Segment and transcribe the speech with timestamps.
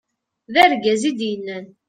[0.53, 1.65] d argaz i d-yennan